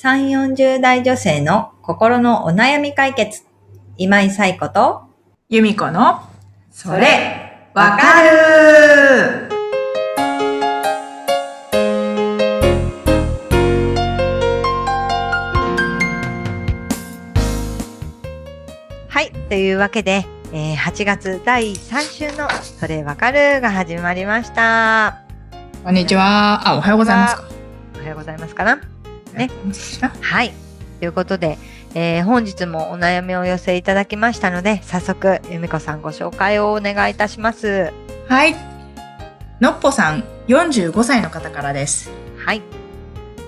[0.00, 3.42] 3、40代女性の心のお悩み解決。
[3.96, 5.02] 今井彩子と、
[5.48, 6.20] 由美子の、
[6.70, 9.48] それ、わかる
[19.08, 19.32] はい。
[19.48, 25.24] というわけで、えー8月第3週のそれわかるが始まりました。
[25.82, 26.62] こんにちは。
[26.64, 27.48] あ、おはようございますか。
[27.96, 28.97] おはようございますかな。
[29.38, 30.52] ねおはい。
[30.98, 31.58] ということで、
[31.94, 37.92] えー本日もお悩みをお寄せいただきましたので、早速、由美子さんご紹介をお願いいたします。
[38.28, 38.56] はい。
[39.60, 42.10] のっぽさん、45歳の方からです。
[42.44, 42.62] はい。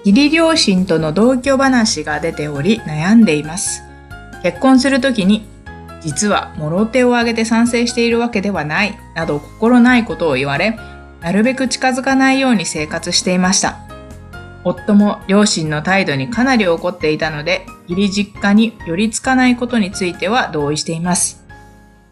[0.04, 3.82] 義理両親との同居話が出ており悩んでいます。
[4.42, 5.44] 結婚するときに、
[6.00, 10.78] 実はもろ手を挙げて賛成しているわけではない、など心ないことを言われ、
[11.20, 13.89] なるべく近づかないように生活していました。
[14.64, 21.44] 夫も両親の態度にかなり怒っていたので、義理実家に寄りつかないことについては同意しています。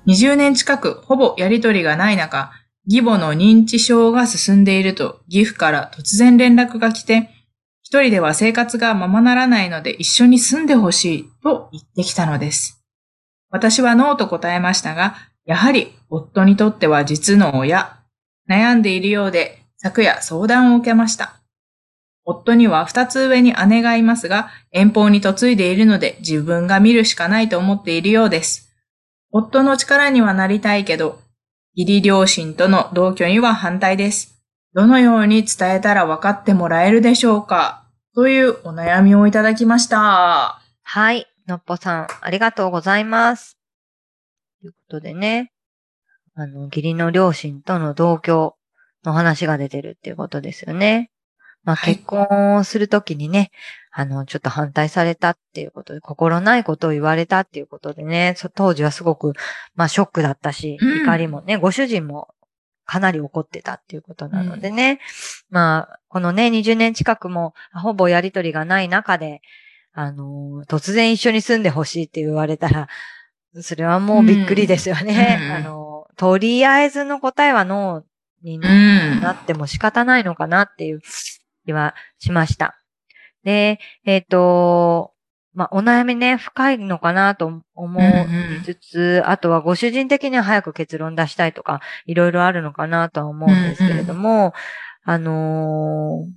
[0.07, 2.51] 20年近くほぼやりとりがない中、
[2.87, 7.31] 義母の認知症が進んでいると義父から突然連絡が来て、
[7.83, 12.83] 一人では生活がままならないので一緒に住んでほしいと言ってきたのです。
[13.51, 17.99] 私はノーと答えましたが、やはり夫にとっては実の親。
[18.49, 21.35] 悩んでいるようで昨夜相談を受けました。
[22.31, 28.71] 夫には二つ上に姉がいますが、遠方に嫁いでいるので自分が見るしかないと思っているようです。
[29.33, 31.21] 夫の力にはなりたいけど、
[31.75, 34.43] 義理両親との同居には反対です。
[34.75, 37.87] どのように伝えたら分かってもらえるでしょうか？
[38.15, 40.61] というお悩みをいただきました。
[40.83, 41.27] はい。
[41.47, 43.57] のっぽさん、ありがとうございます。
[44.61, 45.51] ということでね、
[46.35, 48.55] あの、義理の両親との同居
[49.03, 51.11] の話が出てるっていうことですよね。
[51.69, 51.97] まあ、はい。
[51.97, 53.51] 結婚をするときにね、
[53.93, 59.35] あの、ちょっと反対されたっていうことで、心ないことを言われたっていうことでね、そ当時はすごく、
[59.75, 61.03] まあ、ショックだったし、うん。
[61.03, 62.29] 怒りもね、ご主人も
[62.87, 64.99] かなり怒ってたっていうことなのでね、
[65.51, 69.43] まあ、このね、20年近くも、ほぼやりとりがない中で、
[69.93, 72.89] あの、突然一緒に住んでほしいって言われたら、
[73.61, 75.39] それはもうびっくりですよね。
[75.43, 75.53] うん。
[75.53, 78.05] あの、とりあえずの答えはノー
[78.43, 79.21] にうん。
[79.21, 81.01] なっても仕方ないのかなっていう
[81.69, 82.81] 気はしました。
[83.45, 85.13] で、えっ、と、
[85.53, 88.05] まあ、お悩みね、深いのかなと思い
[88.65, 94.55] つつ、あとはご主人的には早く結論出したいとか、いろいろあるのかなとは思うんですけれども、
[95.05, 96.31] あのー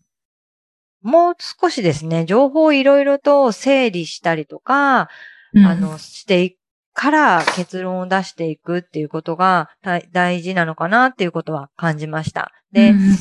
[1.04, 5.10] もう少しですね、情報をいろいろと整理したりとか、
[5.52, 6.58] うんあの、してい
[6.94, 12.52] から結論を出していくっていうことが大大事なのかなっていうことは感じました。
[12.72, 13.16] で、うん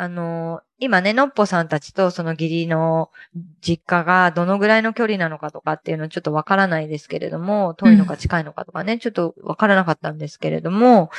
[0.00, 3.10] あの、今ね、のっぽさんたちとその義理の
[3.60, 11.10] 実家がどのぐらいの距離なのかとかっていうのはちょっとわからないですけれども、遠いのか近いのかとかね、ちょっとわからなかったんですけれども、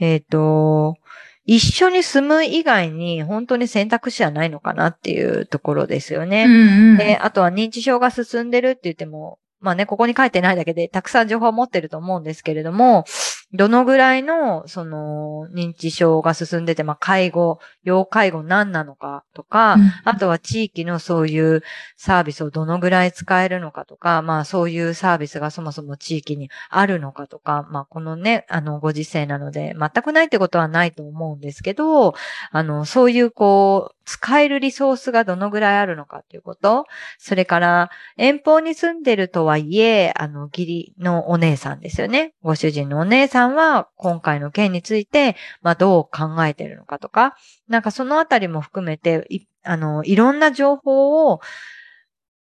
[0.00, 0.96] えっ、と、
[1.44, 6.46] 一緒に住む以外に本当に選択肢はないのかなっていうところですよね。
[6.46, 13.04] うんうんで、あとは認知症が進んでるって言っても、まあね、ここに書いてないだけで、たくさん情報を持ってると思うんですけれども、
[13.52, 21.62] どのぐらいの、その、認知症が進んでて、まあ、介護、要介護何なのかとか、うんあとは地域のそういう
[21.96, 32.14] サービスをどのぐらい使えるのかとか、まあそういうサービスがそもそも地域にあるのかとか、まあこのね、あのご時世なので全くないってことはないと思うんですけど、
[32.50, 36.86] あのそういうこう、使えるリソースがどのぐらいあるのかっていうこと、
[37.18, 42.32] それから遠方に住んでるとはいえ、あの義理のお姉さんですよね。
[42.42, 47.36] ご主人のお姉さんさんは今回の件について、まあどう考えてるのかとか、
[47.68, 51.40] なんかそのあたりも含めて、いあの、いろんな情報を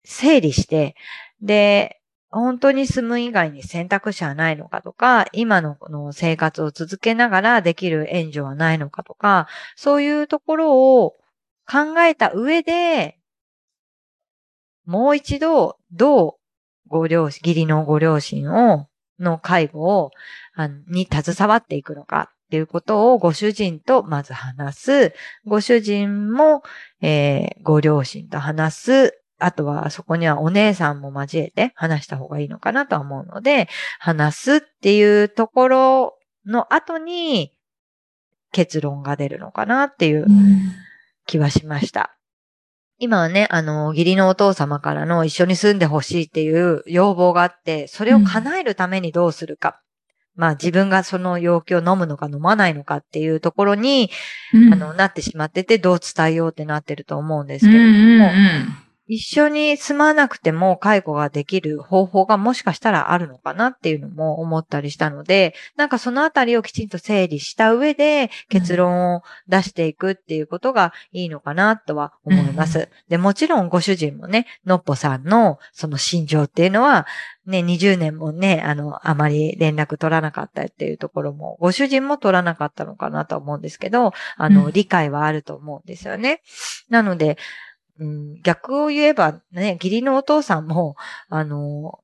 [0.03, 0.95] 整理して、
[1.39, 11.11] で、本当に住む以外に選択肢はないのかとか、今のこの生活を続けながらできる援助はないのかとか、そういうところを
[11.69, 13.19] 考えた上で、
[14.85, 16.33] もう一度、どう
[16.87, 18.87] ご両親、義理のご両親を、
[19.21, 20.11] の介護を、
[20.53, 25.13] あのに携わっていくのかっていうことをご主人とまず話す。
[25.45, 26.63] ご主人も、
[27.01, 29.17] えーご両親と話す。
[29.39, 33.69] あとはそこにはお姉さんも交えて話した方がいいのかなとは思うので、
[33.99, 37.53] 話すっていうところの後に
[38.51, 40.25] 結論が出るのかなっていう
[41.25, 42.15] 気はしました。
[43.03, 49.81] 今はね、あの、義理のお父様からの一緒に住んでほしいっていう要望があって、それを叶えるためにどうするか。
[50.35, 54.11] まあ自分がその要求を飲むのか飲まないのかっていうところに、
[54.53, 54.73] うん。
[54.73, 72.89] あの、なってしまってて、どう伝えようってなってると思うんですうんけれども、うん一緒に住まなくても介護ができる方法がもしかしたらあるのかなっていうのも思ったりしたので、なんかそのあたりをきちんと整理した上で結論を出していくっていうことがいいのかなとは思います。
[73.09, 77.05] で、もちろんご主人もね、のっぽさんのその心情っていうのは、
[77.45, 86.41] ね、20年もね、あの、あまり連絡取らなかったっていうところも、ご主人も取らなかったのかなと思うんですけど、あの、うん理解はあると思うんですよね。
[86.87, 87.37] なので、
[87.99, 90.95] うん、逆を言えばね、義理のお父さんも、
[91.29, 91.99] あの、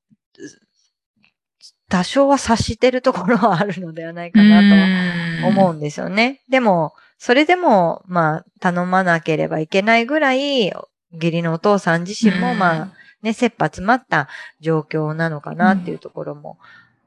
[1.88, 6.42] 多少は察してるところはあるのではないかなとは思うんですよね。
[6.48, 12.92] でも、それでも、まあ、頼まなければいけないぐらい、義理のお父さん自身も、まあ、
[13.22, 14.28] ね、切羽詰まった
[14.60, 16.58] 状況なのかなっていうところも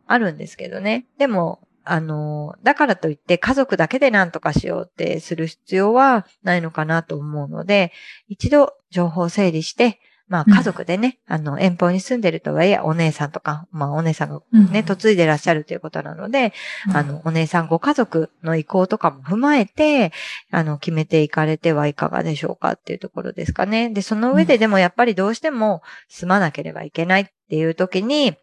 [0.07, 1.05] あるんですけどね。
[1.17, 7.91] でも、あの、だからといって家族だけで何とかしようってする必要はないのかなと思うので、
[8.27, 9.99] 一度情報整理して、
[10.31, 10.53] まあうん。
[10.53, 16.53] 家族でね、あの、遠方に住んでるとはいえ、お姉さんとか、まあお姉さんがうんね、嫁いでらっしゃるということなので、
[16.93, 20.13] あの、お姉さんご家族の意向とかも踏まえて、
[20.49, 23.89] あの、決めていかれてはいかがでしょうかっていうところですかね。
[23.89, 28.37] で、その上ででもやっぱりどうしても住まなければいけないっていう時に、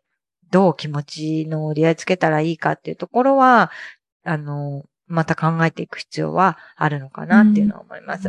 [0.51, 3.71] どう気持ちの折り合いつけたらいいかっていうところは、
[4.25, 8.29] あの、また考えていく必要はあるのかなっていうのは思います。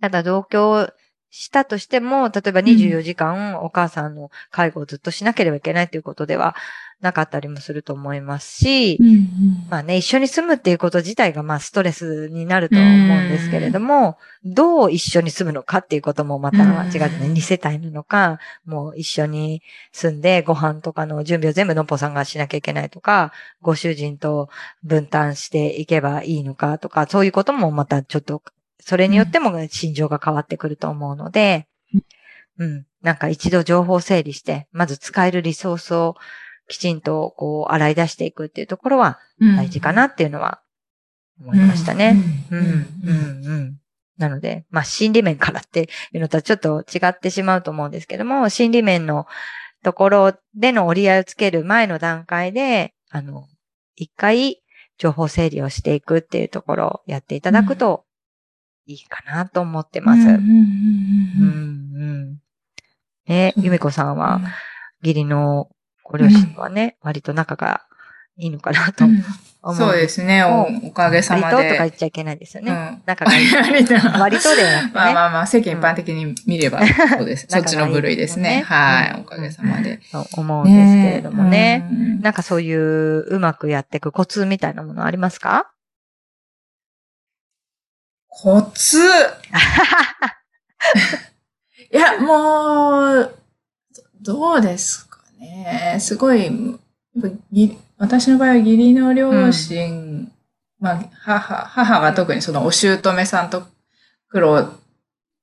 [0.00, 0.88] ただ同居
[1.30, 6.54] したとしても、例えば24時間お母さんの介護をずっとしなければいけないということでは
[7.00, 9.26] なかったりもすると思いますし、うんうん。
[9.70, 23.32] まあね、一緒に住むっていうこと自体がまあストレスになるとは思うんですけれども、どう一緒に住むのかっていうこともまた違ってね、うん2世帯なのか、もう一緒に住んでご飯とかの準備を全部のっぽさんがしなきゃいけないとか、
[23.62, 24.48] ご主人と
[24.82, 28.42] 分担していけばいいのかとか、そういうこともまたちょっと、
[28.80, 31.66] それによっても心情が変わってくると思うので、
[32.58, 36.16] うん、なんか一度情報を整理して、まず使えるリソースを
[36.68, 39.18] きちんとこう洗い出していくっていうところは
[39.56, 40.60] 大事かなっていうのは
[41.40, 42.16] 思いましたね。
[42.50, 43.78] うん、うん、うん。
[44.18, 49.26] なので、まあ、心理面からっていうのとはちょっと違ってしまうと思うんですけども、心理面の
[49.84, 53.46] ところでの折り合いをつける前の段階で、あの、
[53.94, 54.60] 一回
[54.98, 58.04] 情報整理をしていくっていうところをやっていただくと
[58.88, 60.24] いいかなと思ってます。
[63.28, 64.40] ね、ゆめこさんうんは、
[65.02, 65.68] 義理の
[66.02, 67.82] ご両親はね、割と仲が
[68.38, 69.22] いいのかなとうん
[69.60, 69.76] 思う。
[69.76, 71.54] そうですね、おおかげさまで。
[71.54, 72.72] 割ととか言っちゃいけないですよね。
[72.72, 73.46] うん仲がいい。
[73.54, 74.90] 割とではなくてね。
[74.94, 77.46] まあまあまあ、世間一般的に見れば、そうです。
[77.50, 78.62] そっちの部類ですね。
[78.66, 80.00] はい、おかげさまで。
[80.10, 81.86] と思うんですけれどもね。
[81.90, 82.78] うんなんかそういう
[83.28, 85.70] うまくやっていくコツみたいなものありますか？
[88.40, 88.98] コツ。
[91.92, 93.34] いや、もう、
[94.20, 95.96] どうですかね。
[95.98, 96.78] すごい、
[97.96, 100.30] 私の場合は義理の両親、
[100.78, 103.64] まあ、母、母が特にそのお姑さんと
[104.28, 104.68] 苦労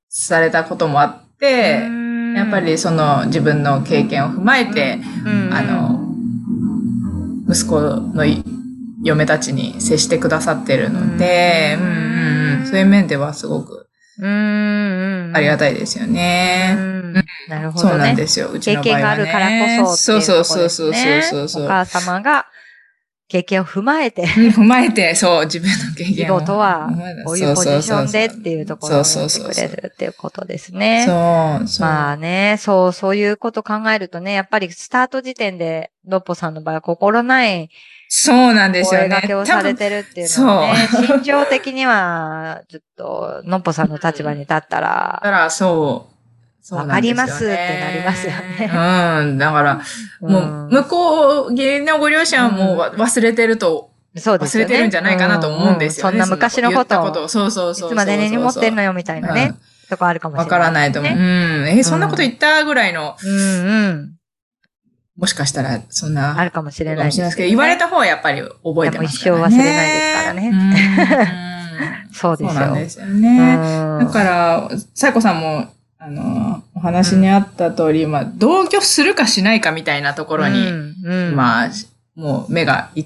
[0.08, 1.82] されたこともあって、
[2.34, 6.00] やっぱりその自分の経験を踏まえて、うん、あの、
[7.50, 8.42] 息子のい
[9.04, 12.00] 嫁たちに接してくださってるので、ううんんうん。
[12.00, 12.05] うん
[12.66, 13.88] そういう面ではすごく。
[14.18, 15.58] ありがい。
[15.58, 16.76] たいですよね。
[16.78, 17.14] うん
[17.48, 17.92] なるほどね。
[17.92, 18.50] そうなんですよ。
[18.50, 18.94] うち経の場合は、ね。
[18.94, 20.22] 験があるからこそね。
[20.22, 22.46] そうそうそうそうそうそうお母様が
[23.28, 26.40] 経験を踏まえて、うん踏まえて、そう、自分の経義験を。
[26.40, 26.90] 母とは
[27.26, 31.06] こういうポジションでっていうところをそうやってそうそうくれるっていうことですね。
[31.08, 31.88] そう、そう。
[31.88, 37.70] まあね、そう、そういうこと考えるとね、やっぱりスタート時点で、のっぽさんの場合は心ない
[38.18, 39.08] そうなんですよね。
[39.08, 46.16] 声掛けをされてるっていうのはね、多心情 的には、ちょっと、のっぽさんの立場に立っただら、から、そう。
[46.62, 49.38] そうなんですよねわかりますってなりますよねうん。
[49.38, 49.82] だから、
[50.22, 54.70] もう、向こう、義理のご両親はもうわ忘れてると、忘そうですよね。
[54.72, 56.16] れてるんじゃないかなと思うんですよね。
[56.16, 57.90] うんうんそんな昔のことを、ことそうそうそうそう。
[57.90, 59.54] いつまで根に持ってんのよみたいなね、
[59.90, 61.12] とこあるかもしれない、わからないと思う。
[61.12, 61.68] うん。
[61.68, 64.16] え、そんなこと言ったぐらいの、うんうん。
[65.18, 69.56] もしかしたら、そんな、あるかもしれかないですけど、言われた方はやっぱり覚えてますからね。
[69.56, 70.50] 一生忘れないですからね。
[71.40, 71.56] うん
[72.12, 72.50] そうですよ。
[72.50, 73.56] そうなんですよね。
[74.00, 75.68] うんだから、サイコさんも、
[75.98, 81.70] あの、お話にあった通り、まあ、同居するかしないかみたいなところに、うんうん、まあ、
[82.16, 83.06] もう目がい、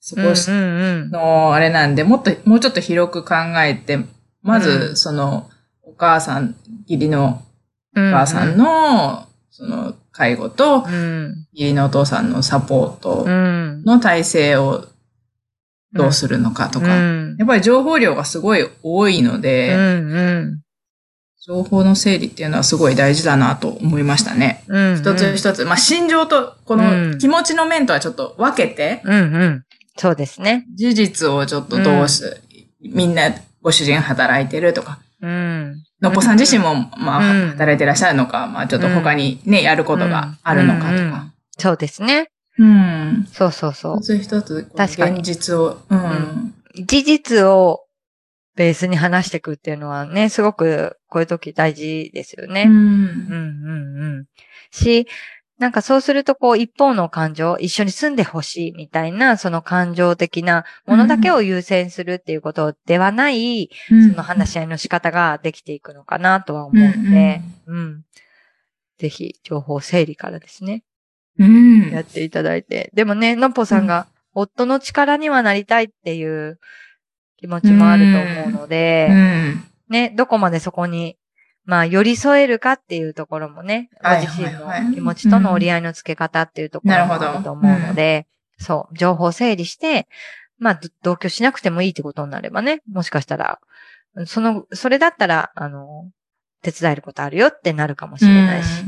[0.00, 3.98] そこうんうんうんのあれなんで、もっと、もうちょっと広く考えて、
[4.42, 5.48] まうず、その、
[5.84, 6.56] お母さん、
[6.88, 7.42] 義理の
[7.96, 14.86] おお母さんの、その、介護と、うん、義理のお父さんのサポートうん、の体制を
[15.92, 19.76] どうするのかとか、うん、やっぱり情報量がすごい多いので、
[21.44, 24.62] 情報の整理っていうのはすごい大事だなと思いましたね。
[24.68, 29.64] うん、一つ一つ、まあ、心情と、この気持ちの面とはちょっと分けて、うんうん。
[29.96, 30.64] そうですね。
[30.74, 32.40] 事実をちょっとどうす、
[32.80, 35.82] みんなご主人働いてるとか、うん。
[36.00, 41.32] のっぽさん自身も、まあ、うん働いてらっしゃるのか、まあ、ちょっと他にね、やることがあるのかとうんうんか。
[41.58, 42.28] そうですね。
[42.58, 43.26] うん。
[43.32, 44.02] そうそうそう一。
[44.02, 46.54] つ一つ、確かに現実を、うん。
[46.86, 47.84] 事実を
[48.56, 52.64] ベースに話していくっていうのはね、すごくこういう時大事ですよね。
[52.66, 54.24] うんうんうんうん。
[54.70, 55.06] し、
[55.58, 68.02] なんかそうするとこう一方の感情、一緒に住んでほしいみたいな、その感情的なものだけを優先するっていうことではない、その話し合いの仕方ができていくのかなとは思うので、うん。
[68.98, 70.84] ぜひ情報整理からですね、
[71.38, 71.90] うん。
[71.90, 72.90] やっていただいて。
[72.94, 76.58] でもね、のっぽさんが夫の力にはなりたいっていう
[77.36, 79.64] 気持ちもあると思うので、うん。
[79.88, 81.16] ね、どこまでそこに、
[81.64, 88.26] まあ、寄り添えるかっていうところもね、ごはい自身の気持ちとの折り合いのつけ方っていうところもあると思うので、
[88.58, 90.08] そう、情報整理して、
[90.58, 93.60] まあ、ど同居しなくてもいいってことになればね、もしかしたら、
[94.26, 96.10] その、それだったら、あの、
[96.62, 98.84] 手伝えることあるよってなるかもしれないし、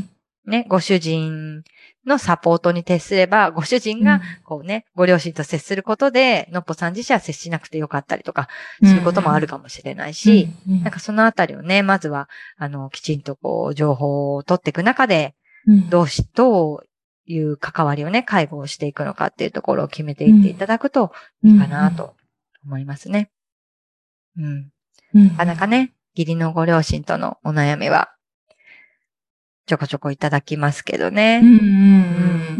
[0.47, 1.63] ね、ご主人
[2.07, 8.49] のサポートに徹すれば、ご主人が、こうね、ご両親と接することで、のっぽさん自身は接しなくてよかったりとか、
[8.83, 15.35] することもあるかもしれないし、うん、なんかそのあたりをね、まずは、あの、きちんとこう、情報を取っていく中で、
[15.67, 16.87] うん、どうし、どう
[17.27, 22.15] いう関わりをね、介護をしていくのかっていうところを決めていっていただくといいかなと
[22.65, 23.31] 思いますね。
[24.37, 24.71] うん。
[25.15, 28.14] うん、なかなかね、義理のご両親とのお悩みは、
[29.67, 31.41] ちょこちょこいただきますけどね。
[31.43, 31.63] うんうんう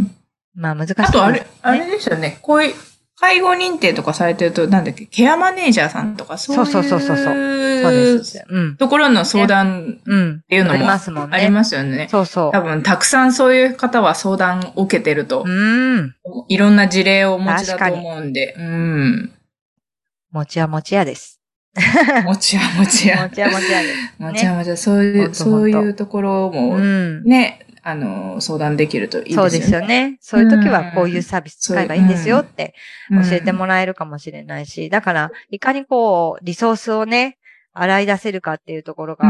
[0.03, 0.11] ん、
[0.55, 1.05] まあ難しい、ね。
[1.07, 2.39] あとあれ、あれですよね。
[2.43, 2.75] こういう、
[3.17, 6.67] 介護認定とかされてると、なんだっけ、ケアマネージャーさんとか、そういう。
[6.67, 8.45] そうそうそうそうそうです。
[8.49, 8.77] うん。
[8.77, 10.43] ところの相談うん。
[10.43, 11.37] っていうのもありますもんね。
[11.37, 12.09] ありますよね。
[12.11, 12.53] そうそう。
[12.53, 16.15] 多分、たくさんそういう方は相談を受けてると、うん。
[16.49, 19.33] いろんな事例をお持ちだと思うんで、うん。
[20.33, 21.41] もちやもちやです。
[22.25, 23.23] もちやもちや。
[23.23, 24.23] もちやもちやです。
[24.23, 24.77] もちやもちや。
[24.77, 27.25] そういう、そういうところも、うん。
[27.25, 29.51] ね、あの、相談できるといいですよね。
[29.51, 30.17] そうですよね。
[30.21, 32.75] そういう時はこういうサービス使えばいいんですよって
[33.11, 37.39] 教えてもらえるかもしれないし、だから、いかにこう、リソースをね、
[37.75, 39.27] 洗い出せるかっていうところが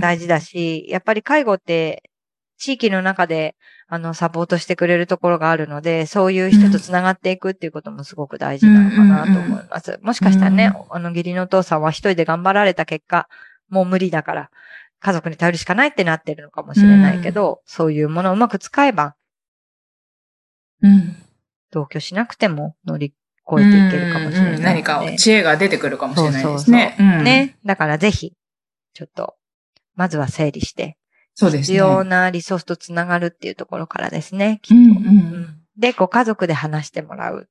[0.00, 2.10] 大事だし、やっぱり介護って
[2.58, 3.54] 地域の中で、
[3.86, 9.98] あの、サポートしてくれるところがあるので、そういう人と繋がっていくっていうこともすごく大事なのかなと思います。
[10.02, 13.28] もしかしたらね、あの、義理のお父さんは一人で頑張られた結果、
[13.68, 14.50] もう無理だから、
[15.00, 19.16] 家族に頼るしかないってなってるのかもしれないけど、そういうものをうまく使えば、
[20.82, 21.16] うん、
[21.70, 23.12] 同居しなくても乗り
[23.50, 26.94] 越えていけるかもしれない、何か知恵が出てくるかもしれないですね。
[26.96, 27.22] そうそうそう。
[27.22, 27.56] ね。
[27.66, 28.32] だからぜひ、
[28.94, 29.34] ちょっと、
[29.94, 30.96] まずは整理して、
[31.34, 31.62] そうですね。
[31.62, 35.00] 必要なリソースとつながるっていうところからですね、きっと。
[35.00, 37.48] うんうんで、ご家族で話してもらう。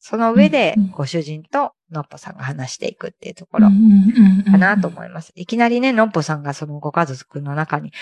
[0.00, 3.68] その上で、ご主人とのっぽさんが話していくっていうところ
[4.50, 5.32] かなと思います。
[5.34, 7.92] いきなりね、のっぽさんがそのご家族の中に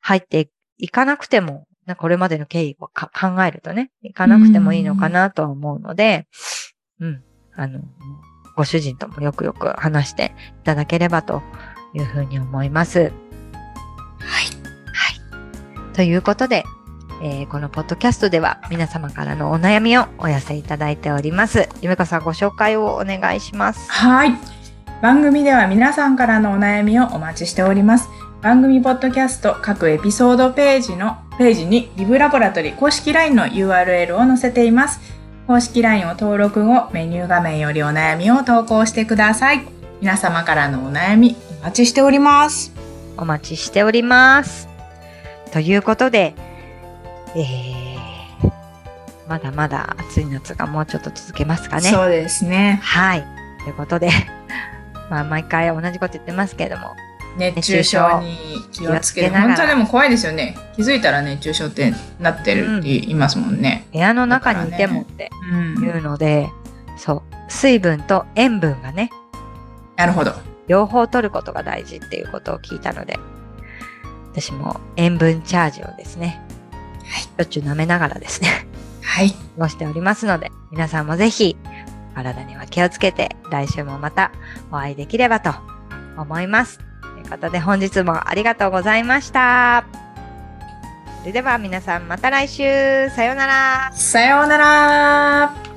[0.00, 6.26] 入っていかなくても、これまでの経緯を考えるとね、いかなくてもいいのかなとは思うので、
[7.00, 7.22] うん、
[7.54, 7.80] あの、
[8.56, 11.42] ご主人ともよくよく話していただければと
[11.94, 13.12] いうふうに思います。
[15.94, 16.64] ということで、
[17.22, 21.68] えー、このポッドキャストでは皆様からのお悩みをお寄せいただいております。
[21.80, 23.90] ゆめこさんご紹介をお願いします。
[23.90, 24.34] はい。
[25.00, 28.08] 番組では皆さんからのお悩みをお待ちしております。
[28.42, 35.00] 番組ポッドキャスト各エピソードページのページにリブラボラトリ公式 LINE の URL を載せています。
[35.46, 39.62] 公式 LINE を登録後、メニュー画面よりお悩みを投稿してください。
[40.00, 42.72] 皆様からのお悩みお待ちしております。
[43.16, 44.73] お待ちしております。
[45.54, 46.34] ということで、
[47.36, 48.52] えー、
[49.28, 51.82] まだまだ暑い夏がもうちょっと続けますかね。
[51.90, 52.80] そうですね。
[52.82, 53.24] はい。
[53.62, 54.10] ということで、
[55.10, 56.96] まあ毎回同じこと言ってますけれども。
[57.38, 58.36] 熱中症に
[58.72, 60.56] 気をつけて、本当でも怖いですよね。
[60.74, 63.86] 気づいたら熱中症ってなってるって言いますもんね。
[63.92, 66.48] 部屋の中にいてもっていうので、
[66.98, 69.08] そう、水分と塩分がね。
[69.94, 70.32] なるほど。
[70.66, 73.20] 両方取ることが大事っていうことを聞いたので、
[74.34, 76.42] 私も塩分チャージをですね、
[77.04, 78.66] はい、しょっちゅう舐めながらですね、
[79.00, 79.30] はい。
[79.30, 81.56] 過ごしておりますので、皆さんもぜひ、
[82.14, 84.32] 体には気をつけて、来週もまた
[84.72, 85.52] お会いできればと
[86.16, 86.78] 思います。
[87.00, 89.84] ということで、本日もありがとうございました。
[91.20, 95.73] それでは皆さんまた来週さようならさようなら